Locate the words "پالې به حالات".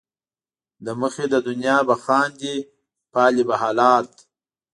3.13-4.09